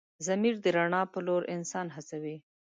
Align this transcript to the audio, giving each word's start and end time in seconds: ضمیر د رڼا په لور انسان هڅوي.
ضمیر 0.27 0.55
د 0.63 0.65
رڼا 0.75 1.01
په 1.13 1.19
لور 1.27 1.43
انسان 1.55 1.87
هڅوي. 1.95 2.35